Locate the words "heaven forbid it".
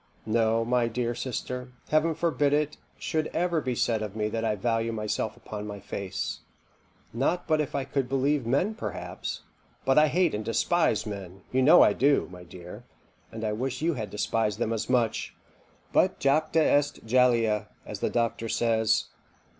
1.89-2.77